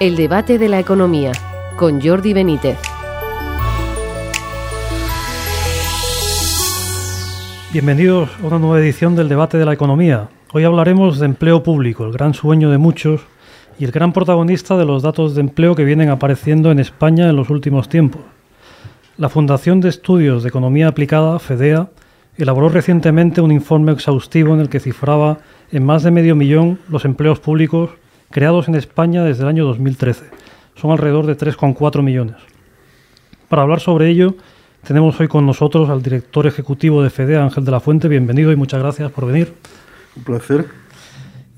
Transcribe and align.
El 0.00 0.16
debate 0.16 0.58
de 0.58 0.68
la 0.68 0.80
economía 0.80 1.30
con 1.76 2.00
Jordi 2.00 2.32
Benítez. 2.32 2.76
Bienvenidos 7.72 8.28
a 8.42 8.46
una 8.48 8.58
nueva 8.58 8.80
edición 8.80 9.14
del 9.14 9.28
debate 9.28 9.56
de 9.56 9.64
la 9.64 9.72
economía. 9.72 10.28
Hoy 10.52 10.64
hablaremos 10.64 11.20
de 11.20 11.26
empleo 11.26 11.62
público, 11.62 12.04
el 12.04 12.12
gran 12.12 12.34
sueño 12.34 12.72
de 12.72 12.78
muchos 12.78 13.20
y 13.78 13.84
el 13.84 13.92
gran 13.92 14.12
protagonista 14.12 14.76
de 14.76 14.84
los 14.84 15.04
datos 15.04 15.36
de 15.36 15.42
empleo 15.42 15.76
que 15.76 15.84
vienen 15.84 16.08
apareciendo 16.08 16.72
en 16.72 16.80
España 16.80 17.30
en 17.30 17.36
los 17.36 17.48
últimos 17.48 17.88
tiempos. 17.88 18.22
La 19.16 19.28
Fundación 19.28 19.80
de 19.80 19.90
Estudios 19.90 20.42
de 20.42 20.48
Economía 20.48 20.88
Aplicada, 20.88 21.38
FEDEA, 21.38 21.88
elaboró 22.36 22.68
recientemente 22.68 23.40
un 23.40 23.52
informe 23.52 23.92
exhaustivo 23.92 24.54
en 24.54 24.60
el 24.60 24.68
que 24.68 24.80
cifraba 24.80 25.38
en 25.70 25.86
más 25.86 26.02
de 26.02 26.10
medio 26.10 26.34
millón 26.34 26.80
los 26.88 27.04
empleos 27.04 27.38
públicos 27.38 27.90
creados 28.34 28.66
en 28.66 28.74
España 28.74 29.22
desde 29.22 29.44
el 29.44 29.48
año 29.48 29.64
2013. 29.64 30.24
Son 30.74 30.90
alrededor 30.90 31.24
de 31.24 31.38
3,4 31.38 32.02
millones. 32.02 32.34
Para 33.48 33.62
hablar 33.62 33.78
sobre 33.78 34.10
ello, 34.10 34.34
tenemos 34.84 35.20
hoy 35.20 35.28
con 35.28 35.46
nosotros 35.46 35.88
al 35.88 36.02
director 36.02 36.44
ejecutivo 36.48 37.04
de 37.04 37.10
FEDEA, 37.10 37.44
Ángel 37.44 37.64
de 37.64 37.70
la 37.70 37.78
Fuente. 37.78 38.08
Bienvenido 38.08 38.50
y 38.50 38.56
muchas 38.56 38.80
gracias 38.80 39.12
por 39.12 39.26
venir. 39.26 39.54
Un 40.16 40.24
placer. 40.24 40.66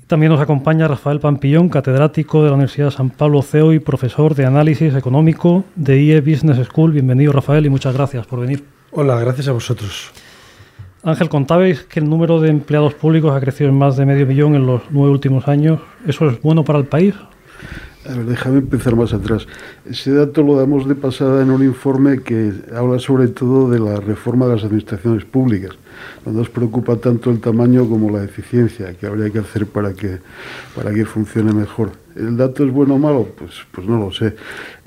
También 0.05 0.31
nos 0.31 0.39
acompaña 0.39 0.87
Rafael 0.87 1.19
Pampillón, 1.19 1.67
catedrático 1.69 2.43
de 2.43 2.49
la 2.49 2.53
Universidad 2.53 2.85
de 2.85 2.91
San 2.91 3.09
Pablo 3.09 3.41
CEO 3.41 3.73
y 3.73 3.79
profesor 3.79 4.35
de 4.35 4.45
análisis 4.45 4.93
económico 4.93 5.63
de 5.75 5.99
IE 5.99 6.21
Business 6.21 6.63
School. 6.67 6.91
Bienvenido, 6.91 7.31
Rafael, 7.31 7.65
y 7.65 7.69
muchas 7.71 7.95
gracias 7.95 8.27
por 8.27 8.39
venir. 8.39 8.63
Hola, 8.91 9.19
gracias 9.19 9.47
a 9.47 9.51
vosotros. 9.51 10.11
Ángel, 11.03 11.29
contabais 11.29 11.83
que 11.83 11.99
el 11.99 12.09
número 12.09 12.41
de 12.41 12.49
empleados 12.49 12.93
públicos 12.93 13.35
ha 13.35 13.39
crecido 13.39 13.69
en 13.69 13.77
más 13.77 13.97
de 13.97 14.05
medio 14.05 14.25
millón 14.25 14.55
en 14.55 14.65
los 14.65 14.81
nueve 14.89 15.11
últimos 15.11 15.47
años. 15.47 15.79
¿Eso 16.05 16.27
es 16.29 16.41
bueno 16.41 16.63
para 16.63 16.79
el 16.79 16.85
país? 16.85 17.13
A 18.05 18.13
ver, 18.13 18.25
déjame 18.25 18.59
empezar 18.59 18.95
más 18.95 19.13
atrás. 19.13 19.47
Ese 19.85 20.13
dato 20.13 20.41
lo 20.41 20.55
damos 20.55 20.87
de 20.87 20.95
pasada 20.95 21.41
en 21.41 21.51
un 21.51 21.61
informe 21.63 22.21
que 22.21 22.53
habla 22.73 22.99
sobre 22.99 23.27
todo 23.27 23.69
de 23.69 23.79
la 23.79 23.99
reforma 23.99 24.47
de 24.47 24.55
las 24.55 24.63
administraciones 24.63 25.25
públicas. 25.25 25.71
No 26.25 26.31
nos 26.31 26.49
preocupa 26.49 26.95
tanto 26.95 27.29
el 27.31 27.41
tamaño 27.41 27.87
como 27.87 28.09
la 28.09 28.23
eficiencia 28.23 28.93
que 28.93 29.07
habría 29.07 29.29
que 29.29 29.39
hacer 29.39 29.67
para 29.67 29.93
que, 29.93 30.19
para 30.73 30.93
que 30.93 31.05
funcione 31.05 31.53
mejor. 31.53 31.91
¿El 32.15 32.37
dato 32.37 32.63
es 32.65 32.71
bueno 32.71 32.95
o 32.95 32.97
malo? 32.97 33.27
Pues, 33.37 33.51
pues 33.71 33.85
no 33.85 33.99
lo 33.99 34.11
sé. 34.11 34.35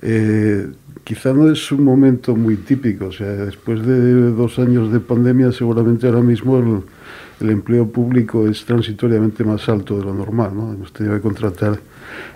Eh, 0.01 0.67
quizá 1.05 1.33
no 1.33 1.51
es 1.51 1.71
un 1.73 1.85
momento 1.85 2.37
muy 2.37 2.57
típico. 2.57 3.07
O 3.07 3.13
sea, 3.13 3.29
después 3.29 3.85
de 3.85 4.31
dos 4.31 4.59
años 4.59 4.93
de 4.93 5.01
pandemia, 5.01 5.53
seguramente 5.53 6.07
ahora 6.07 6.21
mismo 6.21 6.59
el, 6.59 7.51
empleo 7.51 7.89
público 7.89 8.47
es 8.47 8.65
transitoriamente 8.67 9.45
más 9.45 9.69
alto 9.69 9.99
de 9.99 10.05
lo 10.05 10.15
normal. 10.15 10.55
¿no? 10.55 10.73
Hemos 10.73 10.93
tenido 10.93 11.15
que 11.15 11.23
contratar 11.23 11.79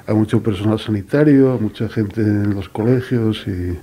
a 0.06 0.14
mucho 0.14 0.42
personal 0.42 0.78
sanitario, 0.78 1.52
a 1.52 1.58
mucha 1.58 1.88
gente 1.88 2.20
en 2.22 2.55
los 2.55 2.69
colegios 2.69 3.46
y, 3.46 3.77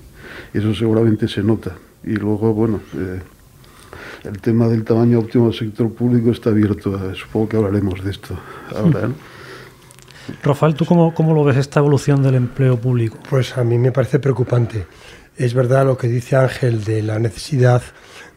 eso 0.54 0.74
seguramente 0.74 1.28
se 1.28 1.44
nota. 1.44 1.76
Y 2.04 2.16
luego, 2.16 2.54
bueno, 2.54 2.80
eh, 2.96 3.20
el 4.24 4.40
tema 4.40 4.68
del 4.68 4.84
tamaño 4.84 5.20
óptimo 5.20 5.46
del 5.50 5.54
sector 5.54 5.92
público 5.94 6.32
está 6.32 6.50
abierto. 6.50 6.98
Supongo 7.16 7.50
que 7.50 7.58
hablaremos 7.58 8.04
de 8.04 8.12
esto 8.12 8.38
ahora. 8.76 9.08
¿no? 9.08 9.31
Rafael, 10.44 10.76
¿tú 10.76 10.86
cómo, 10.86 11.14
cómo 11.14 11.34
lo 11.34 11.44
ves 11.44 11.58
esta 11.58 11.80
evolución 11.80 12.22
del 12.24 12.36
empleo 12.36 12.80
público? 12.80 13.18
Pues 13.30 13.58
a 13.58 13.64
mí 13.64 13.78
me 13.78 13.92
parece 13.92 14.20
preocupante. 14.20 14.86
Es 15.38 15.54
verdad 15.54 15.86
lo 15.86 15.98
que 15.98 16.08
dice 16.08 16.36
Ángel 16.36 16.84
de 16.84 17.02
la 17.02 17.20
necesidad 17.20 17.82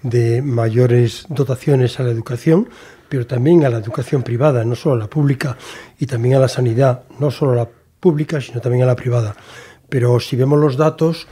de 0.02 0.42
mayores 0.42 1.26
dotaciones 1.28 1.98
a 1.98 2.02
la 2.02 2.10
educación, 2.10 2.68
pero 3.08 3.26
también 3.26 3.64
a 3.64 3.70
la 3.70 3.78
educación 3.78 4.22
privada, 4.22 4.64
no 4.64 4.74
solo 4.74 4.96
a 4.96 4.98
la 4.98 5.06
pública, 5.08 5.56
y 5.98 6.06
también 6.06 6.36
a 6.36 6.38
la 6.38 6.48
sanidad, 6.48 7.02
no 7.18 7.30
solo 7.30 7.52
a 7.52 7.56
la 7.56 7.68
pública, 8.00 8.40
sino 8.40 8.60
también 8.60 8.84
a 8.84 8.86
la 8.86 8.96
privada. 8.96 9.34
Pero 9.88 10.18
si 10.20 10.36
vemos 10.36 10.58
los 10.58 10.76
datos, 10.76 11.26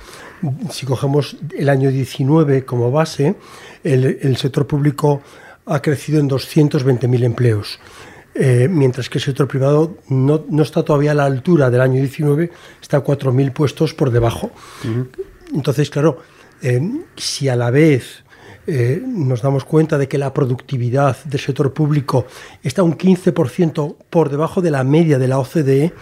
si 0.70 0.86
cogemos 0.86 1.36
el 1.56 1.68
año 1.68 1.90
19 1.90 2.64
como 2.64 2.90
base, 2.90 3.36
el, 3.84 4.18
el 4.20 4.36
sector 4.36 4.66
público 4.66 5.22
ha 5.66 5.80
crecido 5.80 6.20
en 6.20 6.28
220.000 6.28 7.24
empleos. 7.24 7.78
Eh, 8.34 8.66
mientras 8.70 9.10
que 9.10 9.18
el 9.18 9.24
sector 9.24 9.46
privado 9.46 9.98
no, 10.08 10.44
no, 10.48 10.62
está 10.62 10.82
todavía 10.82 11.10
a 11.10 11.14
la 11.14 11.26
altura 11.26 11.70
del 11.70 11.82
año 11.82 12.00
19, 12.00 12.50
está 12.80 13.04
4.000 13.04 13.52
puestos 13.52 13.92
por 13.92 14.10
debajo. 14.10 14.50
Uh 14.84 14.88
-huh. 14.88 15.08
Entonces, 15.54 15.90
claro, 15.90 16.18
eh, 16.62 16.80
si 17.16 17.48
a 17.48 17.56
la 17.56 17.70
vez 17.70 18.24
eh, 18.66 19.02
nos 19.04 19.42
damos 19.42 19.64
cuenta 19.64 19.98
de 19.98 20.08
que 20.08 20.16
la 20.16 20.32
productividad 20.32 21.16
del 21.24 21.40
sector 21.40 21.74
público 21.74 22.26
está 22.62 22.82
un 22.82 22.96
15% 22.96 23.96
por 24.08 24.30
debajo 24.30 24.62
de 24.62 24.70
la 24.70 24.82
media 24.84 25.18
de 25.18 25.28
la 25.28 25.38
OCDE, 25.38 25.92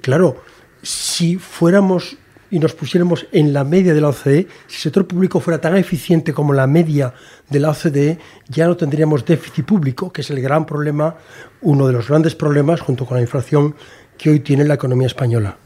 claro, 0.00 0.36
si 0.82 1.36
fuéramos 1.36 2.18
y 2.52 2.58
nos 2.58 2.74
pusiéramos 2.74 3.26
en 3.32 3.54
la 3.54 3.64
media 3.64 3.94
de 3.94 4.00
la 4.02 4.10
OCDE, 4.10 4.46
si 4.66 4.76
el 4.76 4.82
sector 4.82 5.06
público 5.06 5.40
fuera 5.40 5.58
tan 5.58 5.74
eficiente 5.74 6.34
como 6.34 6.52
la 6.52 6.66
media 6.66 7.14
de 7.48 7.58
la 7.58 7.70
OCDE, 7.70 8.18
ya 8.46 8.66
no 8.66 8.76
tendríamos 8.76 9.24
déficit 9.24 9.64
público, 9.64 10.12
que 10.12 10.20
es 10.20 10.30
el 10.30 10.42
gran 10.42 10.66
problema, 10.66 11.16
uno 11.62 11.86
de 11.86 11.94
los 11.94 12.08
grandes 12.08 12.34
problemas, 12.34 12.82
junto 12.82 13.06
con 13.06 13.16
la 13.16 13.22
inflación, 13.22 13.74
que 14.18 14.28
hoy 14.28 14.40
tiene 14.40 14.64
la 14.64 14.74
economía 14.74 15.06
española. 15.06 15.56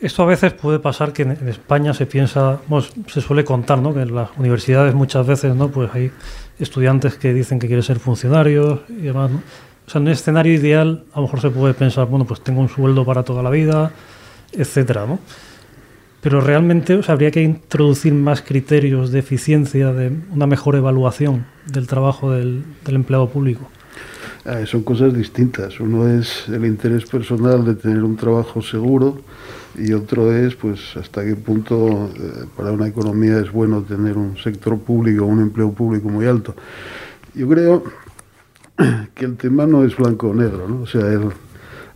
Esto 0.00 0.22
a 0.22 0.26
veces 0.26 0.54
puede 0.54 0.78
pasar 0.78 1.12
que 1.12 1.22
en 1.22 1.46
España 1.46 1.92
se 1.92 2.06
piensa, 2.06 2.62
bueno, 2.66 2.86
se 3.06 3.20
suele 3.20 3.44
contar, 3.44 3.80
¿no? 3.80 3.92
Que 3.92 4.00
en 4.00 4.14
las 4.14 4.30
universidades 4.38 4.94
muchas 4.94 5.26
veces, 5.26 5.54
¿no? 5.54 5.70
Pues 5.70 5.90
hay 5.92 6.10
estudiantes 6.58 7.16
que 7.16 7.34
dicen 7.34 7.58
que 7.58 7.66
quieren 7.66 7.82
ser 7.82 7.98
funcionarios 7.98 8.80
y 8.88 9.02
demás, 9.02 9.30
¿no? 9.30 9.42
O 9.86 9.90
sea, 9.90 9.98
en 10.00 10.06
un 10.06 10.12
escenario 10.12 10.54
ideal 10.54 11.04
a 11.12 11.16
lo 11.16 11.26
mejor 11.26 11.42
se 11.42 11.50
puede 11.50 11.74
pensar, 11.74 12.06
bueno, 12.06 12.24
pues 12.24 12.40
tengo 12.40 12.62
un 12.62 12.70
sueldo 12.70 13.04
para 13.04 13.22
toda 13.22 13.42
la 13.42 13.50
vida, 13.50 13.92
etcétera, 14.52 15.04
¿no? 15.04 15.18
Pero 16.20 16.40
realmente 16.40 16.94
o 16.94 17.02
habría 17.08 17.30
que 17.30 17.42
introducir 17.42 18.12
más 18.12 18.42
criterios 18.42 19.10
de 19.10 19.20
eficiencia, 19.20 19.92
de 19.92 20.12
una 20.30 20.46
mejor 20.46 20.76
evaluación 20.76 21.46
del 21.66 21.86
trabajo 21.86 22.30
del, 22.30 22.62
del 22.84 22.94
empleado 22.96 23.30
público. 23.30 23.68
Ah, 24.44 24.64
son 24.64 24.82
cosas 24.82 25.12
distintas. 25.12 25.80
Uno 25.80 26.08
es 26.08 26.48
el 26.48 26.64
interés 26.64 27.04
personal 27.04 27.64
de 27.64 27.74
tener 27.74 28.02
un 28.02 28.16
trabajo 28.16 28.62
seguro 28.62 29.20
y 29.76 29.92
otro 29.92 30.34
es 30.34 30.54
pues 30.54 30.96
hasta 30.96 31.24
qué 31.24 31.36
punto 31.36 32.10
eh, 32.16 32.46
para 32.56 32.72
una 32.72 32.88
economía 32.88 33.38
es 33.38 33.52
bueno 33.52 33.82
tener 33.82 34.16
un 34.16 34.38
sector 34.38 34.78
público, 34.78 35.24
un 35.24 35.40
empleo 35.40 35.72
público 35.72 36.08
muy 36.08 36.26
alto. 36.26 36.54
Yo 37.34 37.48
creo 37.48 37.84
que 39.14 39.24
el 39.26 39.36
tema 39.36 39.66
no 39.66 39.84
es 39.84 39.96
blanco 39.96 40.30
o 40.30 40.34
negro, 40.34 40.66
¿no? 40.66 40.82
O 40.82 40.86
sea, 40.86 41.02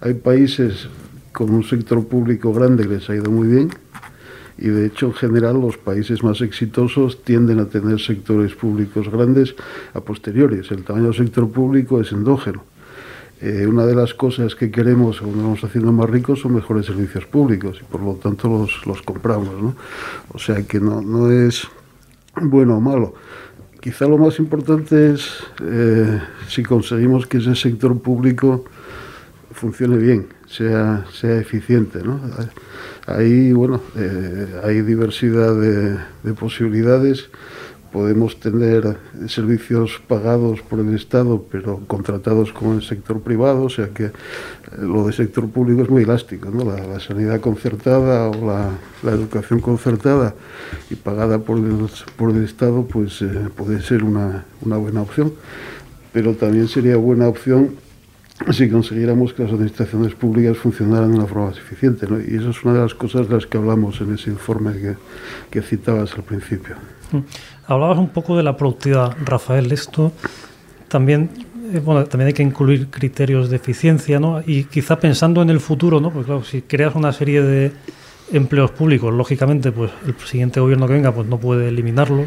hay 0.00 0.14
países 0.14 0.88
con 1.32 1.50
un 1.50 1.64
sector 1.64 2.06
público 2.06 2.52
grande 2.52 2.84
que 2.84 2.94
les 2.94 3.08
ha 3.08 3.14
ido 3.14 3.30
muy 3.30 3.48
bien 3.48 3.70
y 4.58 4.68
de 4.68 4.86
hecho 4.86 5.06
en 5.06 5.14
general 5.14 5.60
los 5.60 5.76
países 5.76 6.22
más 6.22 6.40
exitosos 6.40 7.22
tienden 7.24 7.58
a 7.58 7.66
tener 7.66 8.00
sectores 8.00 8.54
públicos 8.54 9.10
grandes 9.10 9.54
a 9.94 10.00
posteriores. 10.00 10.70
El 10.70 10.84
tamaño 10.84 11.06
del 11.06 11.14
sector 11.14 11.50
público 11.50 12.00
es 12.00 12.12
endógeno. 12.12 12.64
Eh, 13.40 13.66
una 13.66 13.84
de 13.84 13.94
las 13.94 14.14
cosas 14.14 14.54
que 14.54 14.70
queremos 14.70 15.20
cuando 15.20 15.42
vamos 15.42 15.64
haciendo 15.64 15.92
más 15.92 16.08
ricos 16.08 16.40
son 16.40 16.54
mejores 16.54 16.86
servicios 16.86 17.26
públicos 17.26 17.78
y 17.80 17.84
por 17.84 18.00
lo 18.00 18.14
tanto 18.14 18.48
los, 18.48 18.86
los 18.86 19.02
compramos. 19.02 19.60
¿no? 19.60 19.74
O 20.32 20.38
sea 20.38 20.62
que 20.62 20.80
no, 20.80 21.02
no 21.02 21.30
es 21.30 21.66
bueno 22.40 22.76
o 22.76 22.80
malo. 22.80 23.14
Quizá 23.80 24.06
lo 24.06 24.16
más 24.16 24.38
importante 24.38 25.12
es 25.12 25.28
eh, 25.62 26.20
si 26.48 26.62
conseguimos 26.62 27.26
que 27.26 27.38
ese 27.38 27.54
sector 27.54 28.00
público 28.00 28.64
funcione 29.52 29.98
bien, 29.98 30.26
sea, 30.56 31.04
sea 31.12 31.38
eficiente. 31.38 32.02
¿no? 32.02 32.20
Ahí, 33.06 33.52
bueno, 33.52 33.80
eh, 33.96 34.60
hay 34.64 34.82
diversidad 34.82 35.54
de, 35.54 35.98
de, 36.22 36.34
posibilidades. 36.34 37.28
Podemos 37.92 38.40
tener 38.40 38.96
servicios 39.28 40.02
pagados 40.08 40.60
por 40.62 40.80
el 40.80 40.94
Estado, 40.94 41.46
pero 41.50 41.80
contratados 41.86 42.52
con 42.52 42.74
el 42.74 42.82
sector 42.82 43.20
privado, 43.20 43.64
o 43.64 43.70
sea 43.70 43.90
que 43.90 44.10
lo 44.78 45.04
del 45.04 45.14
sector 45.14 45.48
público 45.48 45.82
es 45.82 45.90
muy 45.90 46.02
elástico. 46.02 46.50
¿no? 46.50 46.64
La, 46.64 46.84
la 46.84 46.98
sanidad 46.98 47.40
concertada 47.40 48.30
o 48.30 48.46
la, 48.46 48.70
la, 49.04 49.12
educación 49.12 49.60
concertada 49.60 50.34
y 50.90 50.96
pagada 50.96 51.38
por 51.38 51.58
el, 51.58 51.88
por 52.16 52.30
el 52.30 52.42
Estado, 52.42 52.84
pues 52.84 53.22
eh, 53.22 53.48
puede 53.54 53.80
ser 53.80 54.02
una, 54.02 54.44
una 54.62 54.76
buena 54.76 55.02
opción. 55.02 55.32
Pero 56.12 56.34
también 56.34 56.66
sería 56.68 56.96
buena 56.96 57.28
opción 57.28 57.83
si 58.50 58.68
consiguiéramos 58.68 59.32
que 59.32 59.44
las 59.44 59.52
administraciones 59.52 60.14
públicas 60.14 60.56
funcionaran 60.56 61.12
de 61.12 61.18
una 61.18 61.26
forma 61.26 61.46
más 61.46 61.58
eficiente. 61.58 62.06
¿no? 62.08 62.20
Y 62.20 62.36
eso 62.36 62.50
es 62.50 62.64
una 62.64 62.74
de 62.74 62.80
las 62.80 62.94
cosas 62.94 63.28
de 63.28 63.34
las 63.34 63.46
que 63.46 63.58
hablamos 63.58 64.00
en 64.00 64.14
ese 64.14 64.30
informe 64.30 64.72
que, 64.72 64.94
que 65.50 65.62
citabas 65.62 66.14
al 66.14 66.24
principio. 66.24 66.76
Hablabas 67.66 67.98
un 67.98 68.08
poco 68.08 68.36
de 68.36 68.42
la 68.42 68.56
productividad, 68.56 69.16
Rafael. 69.24 69.70
Esto 69.72 70.12
también, 70.88 71.30
eh, 71.72 71.78
bueno, 71.78 72.04
también 72.04 72.28
hay 72.28 72.34
que 72.34 72.42
incluir 72.42 72.88
criterios 72.88 73.50
de 73.50 73.56
eficiencia, 73.56 74.18
¿no? 74.18 74.42
Y 74.44 74.64
quizá 74.64 74.98
pensando 74.98 75.40
en 75.40 75.50
el 75.50 75.60
futuro, 75.60 76.00
¿no? 76.00 76.10
Pues 76.10 76.26
claro, 76.26 76.44
si 76.44 76.62
creas 76.62 76.94
una 76.94 77.12
serie 77.12 77.40
de 77.42 77.72
empleos 78.32 78.72
públicos, 78.72 79.14
lógicamente, 79.14 79.70
pues 79.70 79.92
el 80.06 80.14
siguiente 80.26 80.60
gobierno 80.60 80.86
que 80.86 80.94
venga, 80.94 81.12
pues 81.12 81.28
no 81.28 81.38
puede 81.38 81.68
eliminarlo. 81.68 82.26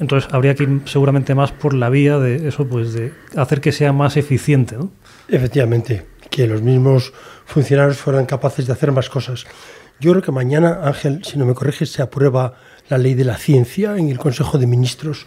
Entonces 0.00 0.32
habría 0.32 0.54
que 0.54 0.64
ir 0.64 0.80
seguramente 0.86 1.34
más 1.34 1.52
por 1.52 1.74
la 1.74 1.90
vía 1.90 2.18
de 2.18 2.48
eso, 2.48 2.66
pues 2.66 2.94
de 2.94 3.12
hacer 3.36 3.60
que 3.60 3.70
sea 3.70 3.92
más 3.92 4.16
eficiente, 4.16 4.76
¿no? 4.76 4.90
Efectivamente. 5.28 6.06
que 6.30 6.46
los 6.46 6.62
mismos 6.62 7.12
funcionarios 7.44 7.98
fueran 7.98 8.24
capaces 8.24 8.66
de 8.66 8.72
hacer 8.72 8.92
más 8.92 9.10
cosas. 9.10 9.46
Yo 9.98 10.12
creo 10.12 10.22
que 10.22 10.30
mañana, 10.30 10.80
Ángel, 10.84 11.24
si 11.24 11.36
no 11.38 11.44
me 11.44 11.54
corriges, 11.54 11.90
se 11.90 12.02
aprueba 12.02 12.54
la 12.88 12.98
ley 12.98 13.14
de 13.14 13.24
la 13.24 13.36
ciencia 13.36 13.96
en 13.96 14.08
el 14.08 14.18
Consejo 14.18 14.56
de 14.56 14.66
Ministros 14.66 15.26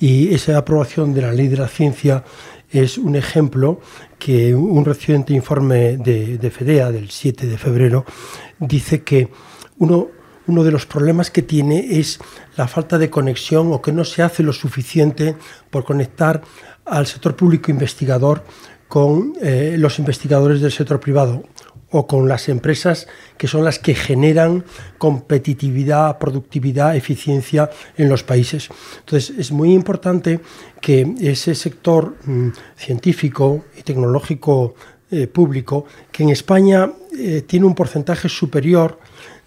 y 0.00 0.32
esa 0.32 0.56
aprobación 0.56 1.12
de 1.12 1.22
la 1.22 1.32
ley 1.32 1.48
de 1.48 1.56
la 1.56 1.68
ciencia 1.68 2.24
es 2.70 2.96
un 2.98 3.16
ejemplo 3.16 3.80
que 4.18 4.54
un 4.54 4.84
reciente 4.84 5.34
informe 5.34 5.96
de, 5.96 6.38
de 6.38 6.50
FEDEA 6.50 6.90
del 6.90 7.10
7 7.10 7.46
de 7.46 7.58
febrero 7.58 8.04
dice 8.58 9.02
que 9.02 9.28
uno, 9.78 10.08
uno 10.46 10.64
de 10.64 10.70
los 10.70 10.86
problemas 10.86 11.30
que 11.30 11.42
tiene 11.42 11.98
es 11.98 12.18
la 12.56 12.68
falta 12.68 12.98
de 12.98 13.10
conexión 13.10 13.72
o 13.72 13.80
que 13.80 13.92
no 13.92 14.04
se 14.04 14.22
hace 14.22 14.42
lo 14.42 14.52
suficiente 14.52 15.36
por 15.70 15.84
conectar 15.84 16.42
al 16.84 17.06
sector 17.06 17.34
público 17.36 17.70
investigador 17.70 18.44
con 18.88 19.34
eh, 19.40 19.76
los 19.78 19.98
investigadores 19.98 20.60
del 20.60 20.72
sector 20.72 21.00
privado 21.00 21.42
o 21.90 22.06
con 22.06 22.28
las 22.28 22.48
empresas 22.48 23.06
que 23.38 23.46
son 23.46 23.64
las 23.64 23.78
que 23.78 23.94
generan 23.94 24.64
competitividad, 24.98 26.18
productividad, 26.18 26.96
eficiencia 26.96 27.70
en 27.96 28.08
los 28.08 28.24
países. 28.24 28.68
Entonces, 28.98 29.38
es 29.38 29.52
muy 29.52 29.72
importante 29.72 30.40
que 30.80 31.14
ese 31.20 31.54
sector 31.54 32.16
mm, 32.24 32.48
científico 32.76 33.64
y 33.78 33.82
tecnológico 33.82 34.74
eh, 35.10 35.28
público, 35.28 35.84
que 36.10 36.24
en 36.24 36.30
España 36.30 36.90
eh, 37.16 37.42
tiene 37.46 37.66
un 37.66 37.76
porcentaje 37.76 38.28
superior 38.28 38.98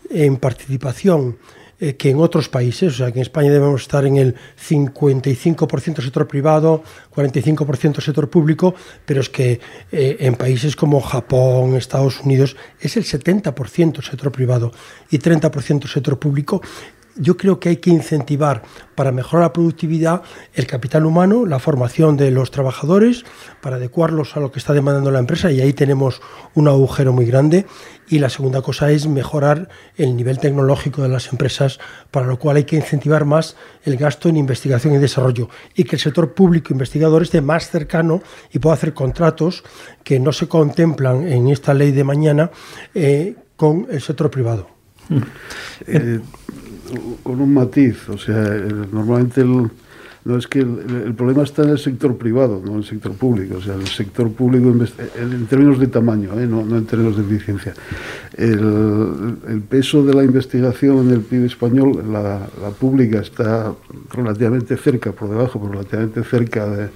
en 0.09 0.38
participación 0.38 1.38
eh, 1.80 1.95
que 1.95 2.09
en 2.09 2.18
otros 2.18 2.50
países, 2.50 2.94
o 2.94 2.98
sea 2.98 3.12
que 3.12 3.19
en 3.19 3.21
España 3.21 3.51
debemos 3.51 3.83
estar 3.83 4.04
en 4.04 4.18
el 4.18 4.33
55% 4.33 6.01
sector 6.01 6.27
privado, 6.27 6.81
45% 7.13 8.01
sector 8.01 8.31
público, 8.31 8.74
pero 9.06 9.21
es 9.21 9.30
que 9.30 9.59
eh, 9.92 10.18
en 10.21 10.33
países 10.33 10.75
como 10.75 11.00
Japón, 11.01 11.75
Estados 11.75 12.21
Unidos, 12.21 12.56
es 12.80 12.98
el 12.98 13.04
70% 13.04 14.01
sector 14.01 14.31
privado 14.31 14.71
y 15.12 15.19
30% 15.19 15.88
sector 15.88 16.18
público 16.18 16.63
yo 17.18 17.38
creo 17.38 17.60
que 17.60 17.69
hay 17.69 17.78
que 17.78 17.90
incentivar 17.90 18.64
para 18.96 19.12
mejorar 19.12 19.46
la 19.46 19.54
productividad 19.54 20.22
el 20.54 20.68
capital 20.68 21.06
humano, 21.06 21.46
la 21.46 21.60
formación 21.60 22.18
de 22.18 22.31
los 22.31 22.52
trabajadores, 22.52 23.25
para 23.62 23.75
adecuarlos 23.75 24.36
a 24.36 24.40
lo 24.40 24.52
que 24.52 24.60
está 24.60 24.74
demandando 24.74 25.12
la 25.12 25.19
empresa 25.19 25.52
y 25.52 25.62
ahí 25.62 25.74
tenemos 25.74 26.22
un 26.54 26.68
agujero 26.68 27.14
muy 27.14 27.25
grande. 27.25 27.66
Y 28.10 28.19
la 28.19 28.30
segunda 28.30 28.62
cosa 28.62 28.90
es 28.92 29.06
mejorar 29.08 29.68
el 29.98 30.16
nivel 30.16 30.40
tecnológico 30.40 31.02
de 31.02 31.10
las 31.10 31.31
empresas, 31.31 31.80
para 32.10 32.25
lo 32.25 32.40
cual 32.40 32.58
hay 32.58 32.64
que 32.64 32.78
incentivar 32.78 33.25
más 33.25 33.58
el 33.84 33.98
gasto 33.98 34.30
en 34.30 34.38
investigación 34.38 34.94
y 34.94 34.98
desarrollo 34.98 35.50
y 35.75 35.84
que 35.84 35.98
el 35.98 36.02
sector 36.02 36.34
público 36.34 36.74
investigador 36.74 37.22
esté 37.22 37.42
más 37.42 37.69
cercano 37.69 38.22
y 38.52 38.60
pueda 38.60 38.75
hacer 38.75 38.94
contratos 38.94 39.64
que 40.04 40.19
no 40.19 40.31
se 40.31 40.48
contemplan 40.48 41.28
en 41.28 41.50
esta 41.50 41.74
ley 41.74 41.92
de 41.92 42.04
mañana 42.04 42.52
eh, 42.96 43.36
con 43.56 43.88
el 43.90 44.02
sector 44.02 44.31
privado. 44.31 44.69
Eh, 45.88 46.19
con 47.24 47.42
un 47.42 47.54
matiz, 47.54 48.10
o 48.10 48.18
sea, 48.18 48.36
normalmente 48.92 49.42
el, 49.42 49.69
no 50.28 50.38
es 50.38 50.46
que 50.46 50.60
el, 50.60 51.14
problema 51.16 51.44
está 51.44 51.64
en 51.64 51.70
el 51.70 51.80
sector 51.80 52.18
privado, 52.18 52.62
no 52.64 52.74
en 52.74 52.78
el 52.80 52.84
sector 52.84 53.14
público. 53.14 53.56
O 53.60 53.62
sea, 53.62 53.76
el 53.76 53.88
sector 53.88 54.30
público 54.30 54.68
en 55.16 55.46
términos 55.46 55.80
de 55.80 55.88
tamaño, 55.88 56.38
¿eh? 56.38 56.46
no, 56.46 56.60
en 56.60 56.86
términos 56.86 57.16
de 57.16 57.24
eficiencia. 57.24 57.74
El, 58.36 59.64
peso 59.70 60.04
de 60.04 60.14
la 60.14 60.26
investigación 60.26 61.08
en 61.08 61.12
el 61.14 61.22
PIB 61.22 61.46
español, 61.46 62.04
la, 62.12 62.46
pública 62.78 63.20
está 63.20 63.74
relativamente 64.12 64.76
cerca, 64.76 65.14
por 65.14 65.30
debajo, 65.30 65.62
pero 65.62 65.72
relativamente 65.72 66.22
cerca 66.26 66.68
de, 66.68 66.90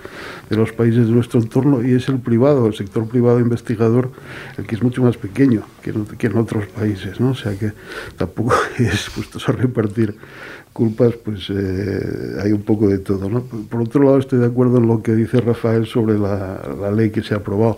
los 0.49 0.73
países 0.73 1.07
de 1.07 1.13
nuestro 1.13 1.39
entorno 1.39 1.81
y 1.81 1.93
es 1.93 2.09
el 2.09 2.19
privado, 2.19 2.67
el 2.67 2.73
sector 2.73 3.07
privado 3.07 3.39
investigador, 3.39 4.11
el 4.57 4.65
que 4.65 4.75
es 4.75 4.83
mucho 4.83 5.01
más 5.01 5.15
pequeño 5.15 5.63
que 5.81 5.91
en, 5.91 6.05
en 6.19 6.37
otros 6.37 6.67
países. 6.67 7.21
¿no? 7.21 7.31
O 7.31 7.35
sea 7.35 7.57
que 7.57 7.71
tampoco 8.17 8.53
es 8.77 9.09
puesto 9.15 9.39
a 9.47 9.55
repartir 9.55 10.17
culpas, 10.73 11.13
pues 11.15 11.49
eh, 11.49 12.37
hay 12.43 12.51
un 12.51 12.63
poco 12.63 12.87
de 12.87 12.99
todo. 12.99 13.29
¿no? 13.29 13.41
Por 13.41 13.81
otro 13.81 14.03
lado, 14.03 14.17
estoy 14.17 14.39
de 14.39 14.45
acuerdo 14.45 14.77
en 14.77 14.87
lo 14.87 15.01
que 15.01 15.13
dice 15.13 15.41
Rafael 15.41 15.85
sobre 15.85 16.17
la, 16.17 16.61
la, 16.79 16.91
ley 16.91 17.09
que 17.09 17.21
se 17.21 17.33
ha 17.33 17.37
aprobado. 17.37 17.77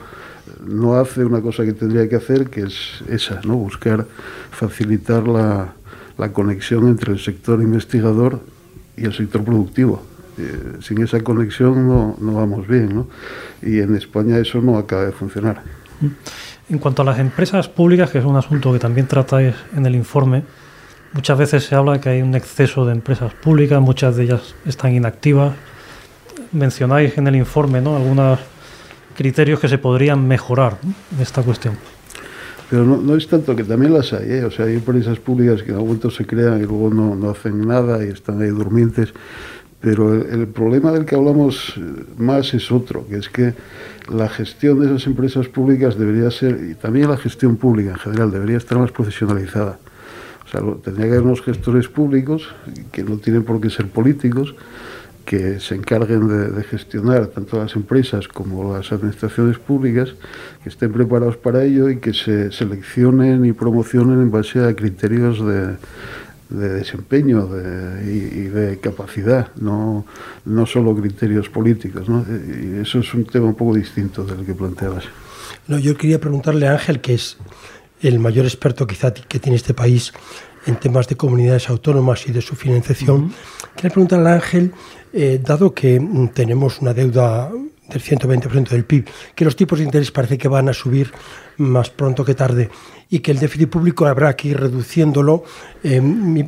No 0.65 0.95
hace 0.95 1.25
una 1.25 1.41
cosa 1.41 1.63
que 1.63 1.73
tendría 1.73 2.07
que 2.07 2.15
hacer, 2.15 2.49
que 2.49 2.61
es 2.63 3.03
esa, 3.09 3.41
¿no? 3.45 3.55
buscar 3.55 4.05
facilitar 4.51 5.27
la, 5.27 5.73
la 6.17 6.31
conexión 6.31 6.87
entre 6.87 7.13
el 7.13 7.19
sector 7.19 7.61
investigador 7.61 8.39
y 8.95 9.05
el 9.05 9.13
sector 9.13 9.43
productivo. 9.43 10.03
Eh, 10.37 10.77
sin 10.81 11.01
esa 11.01 11.21
conexión 11.21 11.87
no, 11.87 12.15
no 12.19 12.33
vamos 12.33 12.67
bien, 12.67 12.93
¿no? 12.93 13.07
y 13.61 13.79
en 13.79 13.95
España 13.95 14.37
eso 14.39 14.61
no 14.61 14.77
acaba 14.77 15.05
de 15.05 15.11
funcionar. 15.11 15.61
En 16.69 16.79
cuanto 16.79 17.03
a 17.03 17.05
las 17.05 17.19
empresas 17.19 17.69
públicas, 17.69 18.09
que 18.09 18.17
es 18.17 18.25
un 18.25 18.35
asunto 18.35 18.73
que 18.73 18.79
también 18.79 19.07
tratáis 19.07 19.53
en 19.75 19.85
el 19.85 19.95
informe, 19.95 20.43
Muchas 21.13 21.37
veces 21.37 21.63
se 21.63 21.75
habla 21.75 21.93
de 21.93 21.99
que 21.99 22.09
hay 22.09 22.21
un 22.23 22.33
exceso 22.33 22.87
de 22.87 22.91
empresas 22.91 23.33
públicas, 23.35 23.79
muchas 23.79 24.15
de 24.15 24.23
ellas 24.23 24.55
están 24.65 24.95
inactivas. 24.95 25.53
Mencionáis 26.51 27.15
en 27.19 27.27
el 27.27 27.35
informe 27.35 27.81
¿no? 27.81 27.95
algunos 27.95 28.39
criterios 29.15 29.59
que 29.59 29.67
se 29.67 29.77
podrían 29.77 30.27
mejorar 30.27 30.79
en 30.83 31.21
esta 31.21 31.43
cuestión. 31.43 31.75
Pero 32.67 32.83
no, 32.83 33.15
es 33.15 33.27
tanto 33.27 33.55
que 33.55 33.63
también 33.63 33.93
las 33.93 34.11
hay, 34.13 34.31
¿eh? 34.31 34.45
o 34.45 34.49
sea, 34.49 34.65
hay 34.65 34.73
empresas 34.73 35.19
públicas 35.19 35.61
que 35.61 35.69
en 35.69 35.75
algún 35.75 35.89
momento 35.89 36.09
se 36.09 36.25
crean 36.25 36.57
y 36.59 36.65
luego 36.65 36.89
no, 36.89 37.13
no 37.13 37.29
hacen 37.29 37.67
nada 37.67 38.03
y 38.03 38.09
están 38.09 38.41
ahí 38.41 38.47
durmientes. 38.47 39.13
Pero 39.81 40.13
el, 40.15 40.39
el, 40.41 40.47
problema 40.47 40.91
del 40.91 41.05
que 41.05 41.13
hablamos 41.13 41.75
más 42.17 42.51
es 42.55 42.71
otro, 42.71 43.05
que 43.05 43.17
es 43.17 43.29
que 43.29 43.53
la 44.11 44.29
gestión 44.29 44.79
de 44.79 44.87
esas 44.87 45.05
empresas 45.05 45.47
públicas 45.47 45.95
debería 45.95 46.31
ser, 46.31 46.59
y 46.71 46.73
también 46.73 47.09
la 47.09 47.17
gestión 47.17 47.57
pública 47.57 47.91
en 47.91 47.99
general, 47.99 48.31
debería 48.31 48.57
estar 48.57 48.79
más 48.79 48.91
profesionalizada 48.91 49.77
tendría 50.83 51.07
que 51.07 51.13
haber 51.13 51.23
unos 51.23 51.41
gestores 51.41 51.87
públicos 51.87 52.53
que 52.91 53.03
no 53.03 53.17
tienen 53.17 53.43
por 53.43 53.59
qué 53.59 53.69
ser 53.69 53.87
políticos, 53.87 54.55
que 55.25 55.59
se 55.59 55.75
encarguen 55.75 56.27
de, 56.27 56.63
gestionar 56.63 57.27
tanto 57.27 57.57
las 57.57 57.75
empresas 57.75 58.27
como 58.27 58.75
las 58.75 58.91
administraciones 58.91 59.57
públicas, 59.57 60.13
que 60.61 60.69
estén 60.69 60.91
preparados 60.91 61.37
para 61.37 61.63
ello 61.63 61.89
y 61.89 61.97
que 61.97 62.13
se 62.13 62.51
seleccionen 62.51 63.45
y 63.45 63.53
promocionen 63.53 64.21
en 64.21 64.31
base 64.31 64.63
a 64.63 64.75
criterios 64.75 65.43
de, 65.45 65.77
desempeño 66.49 67.49
y, 68.05 68.43
de 68.43 68.77
capacidad, 68.79 69.47
no, 69.55 70.05
no 70.45 70.65
solo 70.67 70.95
criterios 70.95 71.49
políticos. 71.49 72.05
Y 72.07 72.81
eso 72.81 72.99
es 72.99 73.11
un 73.15 73.25
tema 73.25 73.47
un 73.47 73.55
poco 73.55 73.73
distinto 73.73 74.23
del 74.23 74.45
que 74.45 74.53
planteabas. 74.53 75.05
No, 75.67 75.79
yo 75.79 75.97
quería 75.97 76.19
preguntarle 76.19 76.67
a 76.67 76.73
Ángel, 76.73 77.01
que 77.01 77.15
es 77.15 77.37
el 78.03 78.19
mayor 78.19 78.45
experto 78.45 78.85
quizá 78.85 79.13
que 79.13 79.39
tiene 79.39 79.55
este 79.55 79.73
país 79.73 80.13
en 80.65 80.75
temas 80.75 81.07
de 81.07 81.15
comunidades 81.15 81.69
autónomas 81.69 82.27
y 82.27 82.31
de 82.31 82.41
su 82.41 82.55
financiación. 82.55 83.33
Quería 83.75 83.91
preguntarle 83.91 84.29
a 84.29 84.33
Ángel, 84.35 84.73
eh, 85.11 85.39
dado 85.43 85.73
que 85.73 85.99
mm, 85.99 86.29
tenemos 86.29 86.79
una 86.81 86.93
deuda 86.93 87.51
del 87.89 88.01
120% 88.01 88.69
del 88.69 88.85
PIB, 88.85 89.09
que 89.35 89.45
los 89.45 89.55
tipos 89.55 89.79
de 89.79 89.85
interés 89.85 90.11
parece 90.11 90.37
que 90.37 90.47
van 90.47 90.69
a 90.69 90.73
subir 90.73 91.11
más 91.57 91.89
pronto 91.89 92.23
que 92.23 92.33
tarde 92.33 92.69
y 93.09 93.19
que 93.19 93.31
el 93.31 93.39
déficit 93.39 93.69
público 93.69 94.05
habrá 94.05 94.35
que 94.35 94.49
ir 94.49 94.59
reduciéndolo. 94.59 95.43
Eh, 95.83 96.01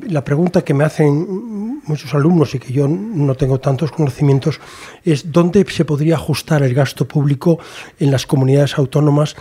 la 0.10 0.24
pregunta 0.24 0.64
que 0.64 0.74
me 0.74 0.84
hacen 0.84 1.82
muchos 1.86 2.14
alumnos 2.14 2.56
y 2.56 2.60
que 2.60 2.74
yo 2.74 2.88
no 2.88 3.36
tengo 3.36 3.60
tantos 3.60 3.92
conocimientos 3.92 4.60
es 5.04 5.32
dónde 5.32 5.66
se 5.70 5.86
podría 5.86 6.16
ajustar 6.16 6.64
el 6.64 6.74
gasto 6.74 7.08
público 7.08 7.60
en 8.00 8.12
las 8.12 8.26
comunidades 8.26 8.78
autónomas 8.78 9.36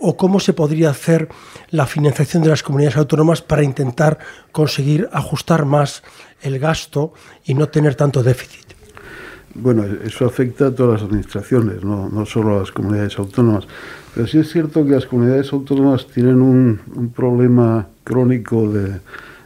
o 0.00 0.16
cómo 0.16 0.40
se 0.40 0.54
podría 0.54 0.90
hacer 0.90 1.28
la 1.70 1.86
financiación 1.86 2.42
de 2.42 2.48
las 2.48 2.62
comunidades 2.62 2.96
autónomas 2.96 3.42
para 3.42 3.62
intentar 3.62 4.18
conseguir 4.52 5.08
ajustar 5.12 5.66
más 5.66 6.02
el 6.40 6.58
gasto 6.58 7.12
y 7.44 7.54
no 7.54 7.68
tener 7.68 7.94
tanto 7.94 8.22
déficit. 8.22 8.74
Bueno, 9.54 9.84
eso 10.04 10.26
afecta 10.26 10.66
a 10.66 10.70
todas 10.74 11.00
las 11.00 11.08
administraciones, 11.08 11.84
no, 11.84 12.08
no 12.08 12.26
solo 12.26 12.56
a 12.56 12.60
las 12.60 12.72
comunidades 12.72 13.18
autónomas. 13.18 13.66
Pero 14.14 14.26
sí 14.26 14.38
es 14.38 14.50
cierto 14.50 14.84
que 14.84 14.90
las 14.90 15.06
comunidades 15.06 15.52
autónomas 15.52 16.06
tienen 16.08 16.40
un, 16.40 16.80
un 16.94 17.10
problema 17.10 17.86
crónico 18.02 18.68
de, 18.68 19.00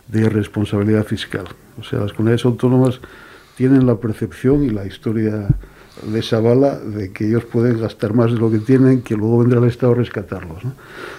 de 0.08 0.20
irresponsabilidad 0.20 1.04
fiscal. 1.04 1.44
O 1.78 1.84
sea, 1.84 2.00
las 2.00 2.12
comunidades 2.12 2.44
autónomas 2.44 3.00
tienen 3.56 3.86
la 3.86 3.96
percepción 3.96 4.64
y 4.64 4.70
la 4.70 4.86
historia 4.86 5.46
de 6.02 6.18
esa 6.20 6.40
bala 6.40 6.78
de 6.78 7.12
que 7.12 7.26
ellos 7.26 7.44
pueden 7.44 7.80
gastar 7.80 8.14
más 8.14 8.32
de 8.32 8.38
lo 8.38 8.50
que 8.50 8.58
tienen, 8.58 9.02
que 9.02 9.16
luego 9.16 9.38
vendrá 9.38 9.58
el 9.58 9.66
Estado 9.66 9.92
a 9.92 9.96
rescatarlos. 9.96 10.62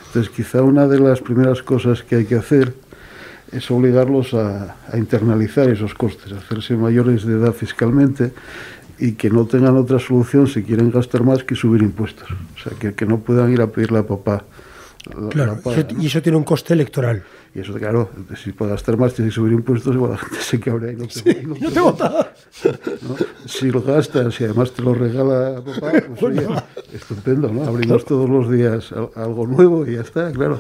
Entonces, 0.08 0.31
quizá 0.34 0.63
una 0.63 0.88
de 0.88 1.00
las 1.00 1.22
primeras 1.22 1.62
cosas 1.62 2.03
que 2.03 2.15
hay 2.15 2.25
que 2.25 2.36
hacer 2.36 2.74
es 3.51 3.69
obligarlos 3.72 4.34
a, 4.34 4.75
internalizar 4.96 5.69
esos 5.69 5.93
costes, 5.93 6.31
a 6.31 6.38
hacerse 6.38 6.75
mayores 6.75 7.25
de 7.25 7.34
edad 7.34 7.53
fiscalmente 7.53 8.31
y 9.00 9.13
que 9.13 9.29
no 9.29 9.46
tengan 9.46 9.77
otra 9.77 10.00
solución 10.00 10.48
si 10.48 10.63
quieren 10.63 10.91
gastar 10.91 11.24
más 11.24 11.44
que 11.44 11.56
subir 11.56 11.82
impuestos. 11.82 12.29
O 12.32 12.60
sea, 12.62 12.77
que, 12.77 12.94
que 12.94 13.06
no 13.06 13.20
puedan 13.20 13.51
ir 13.51 13.62
a 13.62 13.68
pedirle 13.68 14.00
a 14.00 14.08
papá 14.08 14.44
claro, 15.29 15.60
y 16.00 16.08
eso 16.08 16.22
tiene 16.22 16.38
un 16.38 16.44
coste 16.44 16.74
electoral. 16.74 17.24
Y 17.53 17.60
eso, 17.60 17.74
claro, 17.74 18.10
si 18.41 18.51
puedo 18.51 18.72
gastar 18.72 18.98
más, 18.98 19.13
tienes 19.13 19.34
que 19.34 19.36
subir 19.36 19.53
impuestos, 19.53 19.96
igual 19.96 20.12
la 20.12 20.18
gente 20.18 20.38
se 20.39 20.60
cabrea 20.60 20.94
y 20.94 20.96
no 20.96 21.08
te, 21.08 21.44
no, 21.44 21.56
no 21.60 21.72
te 21.72 21.79
vota. 21.79 22.34
Si 23.46 23.72
lo 23.72 23.82
gastas 23.82 24.39
y 24.39 24.44
además 24.44 24.72
te 24.72 24.82
lo 24.82 24.94
regala 24.94 25.62
papá, 25.63 25.91
pues 26.08 26.24
oye, 26.24 26.48
estupendo, 26.94 27.51
¿no? 27.51 27.63
Abrimos 27.63 28.06
todos 28.06 28.29
los 28.29 28.51
días 28.51 28.94
algo 29.15 29.48
nuevo 29.48 29.86
y 29.88 29.96
ya 29.96 30.01
está, 30.01 30.32
claro. 30.32 30.60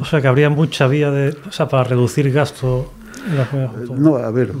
O 0.00 0.04
sea 0.04 0.20
que 0.20 0.28
habría 0.28 0.50
mucha 0.50 0.86
vía 0.86 1.10
de, 1.10 1.36
o 1.48 1.52
sea, 1.52 1.68
para 1.68 1.84
reducir 1.84 2.30
gasto. 2.30 2.92
No, 3.96 4.16
a 4.16 4.30
ver, 4.30 4.52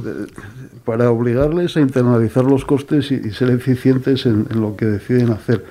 para 0.84 1.10
obligarles 1.10 1.76
a 1.76 1.80
internalizar 1.80 2.44
los 2.44 2.64
costes 2.64 3.10
y, 3.10 3.30
ser 3.30 3.50
eficientes 3.50 4.26
en, 4.26 4.46
lo 4.54 4.76
que 4.76 4.86
deciden 4.86 5.30
hacer. 5.30 5.64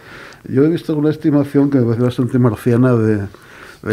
Yo 0.47 0.63
he 0.63 0.69
visto 0.69 0.95
una 0.95 1.09
estimación 1.09 1.69
que 1.69 1.79
me 1.79 1.85
parece 1.85 2.03
bastante 2.03 2.39
marciana 2.39 2.93
de, 2.93 3.27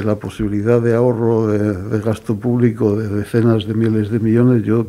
la 0.03 0.17
posibilidad 0.17 0.81
de 0.81 0.95
ahorro 0.95 1.47
de, 1.47 2.01
gasto 2.01 2.37
público 2.37 2.97
de 2.97 3.09
decenas 3.09 3.67
de 3.67 3.75
miles 3.75 4.11
de 4.11 4.19
millones. 4.19 4.63
Yo 4.65 4.89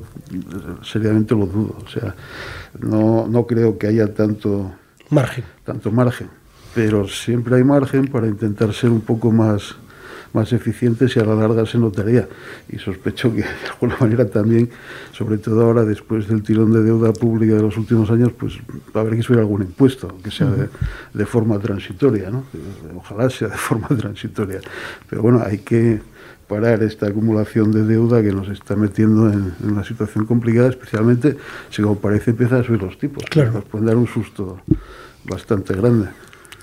seriamente 0.84 1.36
lo 1.36 1.46
dudo. 1.46 1.76
O 1.86 1.88
sea, 1.88 2.16
no, 2.80 3.28
no 3.28 3.46
creo 3.46 3.78
que 3.78 3.88
haya 3.88 4.14
tanto 4.14 4.72
margen. 5.10 5.44
Tanto 5.64 5.92
margen. 5.92 6.30
Pero 6.74 7.08
siempre 7.08 7.56
hay 7.56 7.64
margen 7.64 8.08
para 8.08 8.28
intentar 8.28 8.74
ser 8.74 8.90
un 8.90 9.02
poco 9.02 9.32
más 9.32 9.76
más 10.36 10.54
eficientes 10.54 11.16
y 11.16 11.20
a 11.20 11.26
la 11.26 11.34
larga 11.34 11.66
se 11.66 11.78
notaría. 11.78 12.28
Y 12.70 12.78
sospecho 12.78 13.34
que 13.34 13.42
de 13.42 13.68
alguna 13.72 13.98
manera 14.00 14.30
también, 14.30 14.70
sobre 15.12 15.38
todo 15.38 15.64
ahora 15.64 15.84
después 15.84 16.28
del 16.28 16.44
tirón 16.44 16.72
de 16.74 16.84
deuda 16.84 17.14
pública 17.14 17.56
de 17.56 17.62
los 17.62 17.78
últimos 17.78 18.12
años, 18.12 18.32
pues 18.38 18.58
va 18.96 19.00
a 19.00 19.04
haber 19.04 19.16
que 19.16 19.24
subir 19.24 19.40
algún 19.40 19.62
impuesto, 19.62 20.16
que 20.24 20.30
sea 20.30 20.48
de, 21.14 21.26
forma 21.26 21.58
transitoria, 21.60 22.30
¿no? 22.30 22.44
Ojalá 22.96 23.30
sea 23.30 23.48
de 23.48 23.58
forma 23.70 23.88
transitoria. 23.88 24.60
Pero 25.10 25.22
bueno, 25.22 25.42
hay 25.44 25.60
que 25.60 26.02
parar 26.48 26.84
esta 26.84 27.08
acumulación 27.08 27.72
de 27.72 27.84
deuda 27.84 28.22
que 28.22 28.32
nos 28.32 28.50
está 28.50 28.76
metiendo 28.76 29.32
en, 29.32 29.54
una 29.64 29.84
situación 29.84 30.26
complicada, 30.26 30.70
especialmente 30.70 31.38
si 31.70 31.82
como 31.82 31.98
parece 31.98 32.32
empieza 32.32 32.60
a 32.60 32.64
subir 32.64 32.84
los 32.84 32.98
tipos. 33.00 33.24
Claro. 33.26 33.54
Nos 33.54 33.66
pueden 33.66 33.88
dar 33.88 33.96
un 33.96 34.08
susto 34.08 34.62
bastante 35.24 35.74
grande. 35.74 36.10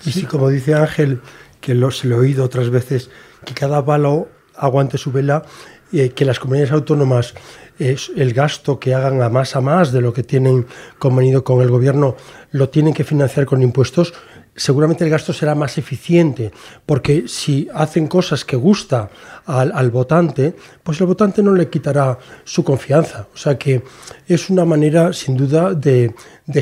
Y 0.05 0.13
si, 0.13 0.25
como 0.25 0.49
dice 0.49 0.75
Ángel, 0.75 1.21
que 1.61 1.75
lo, 1.75 1.91
se 1.91 2.09
lo 2.09 2.17
he 2.17 2.19
oído 2.19 2.45
otras 2.45 2.71
veces, 2.71 3.11
que 3.45 3.55
cada 3.55 3.85
palo 3.85 4.29
aguante 4.57 4.99
su 4.99 5.13
vela, 5.13 5.43
y 5.91 6.09
que 6.11 6.25
las 6.25 6.39
comunidades 6.39 6.73
autónomas 6.73 7.35
el 7.79 8.33
gasto 8.33 8.79
que 8.79 8.95
hagan 8.95 9.23
a 9.23 9.29
más 9.29 9.57
a 9.57 9.61
más 9.61 9.93
de 9.93 10.01
lo 10.01 10.13
que 10.13 10.23
tienen 10.23 10.67
convenido 10.99 11.43
con 11.43 11.61
el 11.61 11.71
gobierno 11.71 12.17
lo 12.51 12.69
tienen 12.69 12.95
que 12.95 13.05
financiar 13.05 13.47
con 13.47 13.63
impuestos, 13.63 14.15
seguramente 14.55 15.05
el 15.05 15.11
gasto 15.11 15.33
será 15.33 15.55
más 15.55 15.79
eficiente, 15.79 16.53
porque 16.85 17.25
si 17.27 17.69
hacen 17.75 18.07
cosas 18.07 18.45
que 18.45 18.57
gusta 18.57 19.11
al, 19.47 19.91
votante, 19.91 20.55
pues 20.83 21.01
el 21.01 21.07
votante 21.07 21.43
no 21.43 21.55
le 21.55 21.69
quitará 21.69 22.19
su 22.45 22.63
confianza. 22.63 23.27
O 23.35 23.37
sea 23.37 23.59
que 23.59 23.83
es 24.29 24.51
una 24.51 24.65
manera, 24.65 25.13
sin 25.13 25.37
duda, 25.37 25.73
de 25.75 26.13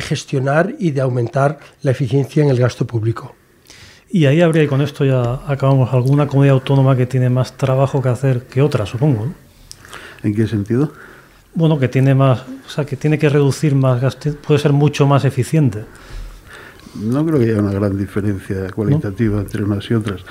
gestionar 0.01 0.75
y 0.79 0.93
de 0.93 1.01
aumentar 1.01 1.59
la 1.83 1.91
eficiencia 1.91 2.43
en 2.43 2.51
el 2.51 2.59
gasto 2.59 2.87
público. 2.87 3.35
Y 4.13 4.27
ahí 4.27 4.41
habría, 4.41 4.65
y 4.65 4.67
con 4.67 4.81
esto 4.81 5.05
ya 5.05 5.41
acabamos, 5.47 5.93
alguna 5.95 6.27
comunidad 6.27 6.55
autónoma 6.55 6.97
que 6.97 7.07
tiene 7.07 7.31
más 7.31 7.57
trabajo 7.57 8.03
que 8.03 8.09
hacer 8.09 8.43
que 8.43 8.61
otra, 8.61 8.85
supongo. 8.85 9.29
¿En 10.25 10.35
qué 10.35 10.49
sentido? 10.49 10.93
Bueno, 11.55 11.79
que 11.79 11.89
tiene 11.89 12.15
más, 12.15 12.41
o 12.67 12.69
sea, 12.69 12.85
que 12.85 12.97
tiene 12.97 13.19
que 13.19 13.29
reducir 13.29 13.75
más 13.75 14.01
gasto, 14.01 14.35
puede 14.35 14.59
ser 14.59 14.73
mucho 14.73 15.07
más 15.07 15.25
eficiente. 15.25 15.85
No 16.97 17.25
creo 17.25 17.39
que 17.39 17.45
haya 17.51 17.61
una 17.61 17.73
gran 17.73 17.97
diferencia 17.97 18.71
cualitativa 18.71 19.41
entre 19.41 19.63
unas 19.63 19.89
y 19.89 19.95
otras. 19.95 20.23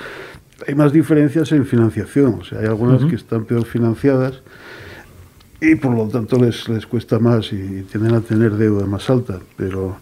Hay 0.68 0.74
más 0.74 0.92
diferencias 0.92 1.50
en 1.52 1.64
financiación, 1.64 2.40
o 2.40 2.44
sea, 2.44 2.60
hay 2.60 2.66
algunas 2.66 3.02
que 3.04 3.16
están 3.16 3.46
peor 3.46 3.64
financiadas 3.64 4.42
y 5.58 5.74
por 5.76 5.94
lo 5.94 6.06
tanto 6.08 6.38
les, 6.38 6.68
les 6.68 6.86
cuesta 6.86 7.18
más 7.18 7.50
y 7.52 7.82
tienden 7.90 8.14
a 8.14 8.20
tener 8.20 8.52
deuda 8.56 8.84
más 8.84 9.08
alta, 9.08 9.40
pero 9.56 9.96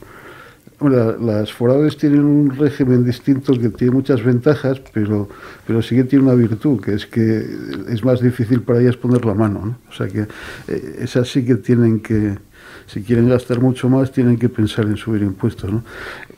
las 0.80 1.52
forales 1.52 1.96
tienen 1.96 2.24
un 2.24 2.56
régimen 2.56 3.04
distinto 3.04 3.52
que 3.58 3.68
tiene 3.70 3.92
muchas 3.92 4.22
ventajas, 4.22 4.80
pero, 4.92 5.28
pero 5.66 5.82
sí 5.82 5.96
que 5.96 6.04
tiene 6.04 6.26
una 6.26 6.34
virtud, 6.34 6.80
que 6.80 6.94
es 6.94 7.06
que 7.06 7.44
es 7.88 8.04
más 8.04 8.20
difícil 8.20 8.62
para 8.62 8.80
ellas 8.80 8.96
poner 8.96 9.24
la 9.24 9.34
mano. 9.34 9.64
¿no? 9.64 9.78
O 9.88 9.92
sea 9.92 10.06
que 10.06 10.26
eh, 10.68 10.96
esas 11.00 11.28
sí 11.28 11.44
que 11.44 11.56
tienen 11.56 12.00
que, 12.00 12.38
si 12.86 13.02
quieren 13.02 13.28
gastar 13.28 13.60
mucho 13.60 13.88
más, 13.88 14.12
tienen 14.12 14.38
que 14.38 14.48
pensar 14.48 14.84
en 14.84 14.96
subir 14.96 15.22
impuestos. 15.22 15.72
¿no? 15.72 15.82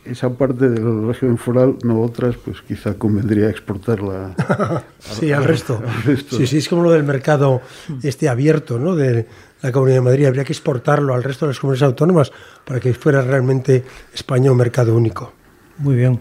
Esa 0.06 0.30
parte 0.30 0.70
del 0.70 1.06
régimen 1.06 1.36
foral, 1.36 1.76
no 1.84 2.00
otras, 2.00 2.36
pues 2.36 2.62
quizá 2.62 2.94
convendría 2.94 3.50
exportarla 3.50 4.34
sí, 4.98 5.32
al, 5.32 5.44
resto. 5.44 5.82
Sí, 6.30 6.46
sí, 6.46 6.58
es 6.58 6.68
como 6.68 6.82
lo 6.82 6.92
del 6.92 7.04
mercado 7.04 7.60
este 8.02 8.28
abierto, 8.28 8.78
¿no? 8.78 8.96
De, 8.96 9.26
la 9.62 9.72
Comunidad 9.72 9.98
de 9.98 10.02
Madrid. 10.02 10.26
Habría 10.26 10.44
que 10.44 10.52
exportarlo 10.52 11.14
al 11.14 11.22
resto 11.22 11.46
de 11.46 11.50
las 11.50 11.60
comunidades 11.60 11.88
autónomas 11.88 12.32
para 12.64 12.80
que 12.80 12.94
fuera 12.94 13.22
realmente 13.22 13.84
España 14.12 14.50
un 14.50 14.56
mercado 14.56 14.94
único. 14.94 15.32
Muy 15.78 15.96
bien. 15.96 16.20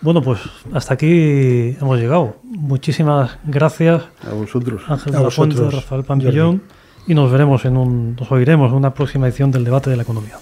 Bueno, 0.00 0.20
pues 0.20 0.40
hasta 0.72 0.94
aquí 0.94 1.76
hemos 1.80 1.98
llegado. 1.98 2.36
Muchísimas 2.42 3.38
gracias 3.44 4.02
a 4.28 4.34
vosotros, 4.34 4.82
Ángel 4.88 5.14
a 5.14 5.20
vosotros, 5.20 5.72
Rafael 5.72 6.02
Pampillón, 6.02 6.62
y 7.06 7.14
nos 7.14 7.30
veremos 7.30 7.64
en 7.64 7.76
un, 7.76 8.16
nos 8.16 8.30
oiremos 8.32 8.70
en 8.72 8.78
una 8.78 8.94
próxima 8.94 9.28
edición 9.28 9.52
del 9.52 9.62
debate 9.64 9.90
de 9.90 9.96
la 9.96 10.02
economía. 10.02 10.38